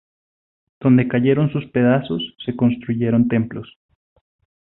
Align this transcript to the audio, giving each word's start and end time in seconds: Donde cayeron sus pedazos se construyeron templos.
Donde 0.79 1.07
cayeron 1.07 1.51
sus 1.51 1.67
pedazos 1.67 2.23
se 2.43 2.55
construyeron 2.55 3.27
templos. 3.27 3.77